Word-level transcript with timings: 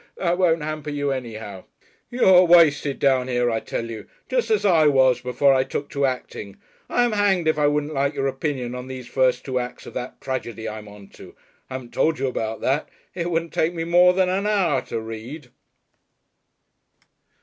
That 0.17 0.39
won't 0.39 0.63
hamper 0.63 0.89
you 0.89 1.11
anyhow. 1.11 1.65
You're 2.09 2.43
wasted 2.45 2.97
down 2.97 3.27
here, 3.27 3.51
I 3.51 3.59
tell 3.59 3.87
you. 3.91 4.07
Just 4.29 4.49
as 4.49 4.65
I 4.65 4.87
was, 4.87 5.21
before 5.21 5.53
I 5.53 5.63
took 5.63 5.89
to 5.91 6.07
acting. 6.07 6.57
I'm 6.89 7.11
hanged 7.11 7.47
if 7.47 7.59
I 7.59 7.67
wouldn't 7.67 7.93
like 7.93 8.15
your 8.15 8.25
opinion 8.25 8.73
on 8.73 8.87
these 8.87 9.05
first 9.05 9.45
two 9.45 9.59
acts 9.59 9.85
of 9.85 9.93
that 9.93 10.19
tragedy 10.19 10.67
I'm 10.67 10.87
on 10.87 11.09
to. 11.09 11.35
I 11.69 11.75
haven't 11.75 11.93
told 11.93 12.17
you 12.17 12.25
about 12.25 12.61
that. 12.61 12.89
It 13.13 13.29
wouldn't 13.29 13.53
take 13.53 13.75
me 13.75 13.83
more 13.83 14.13
than 14.13 14.27
an 14.27 14.47
hour 14.47 14.81
to 14.87 14.99
read...." 14.99 15.51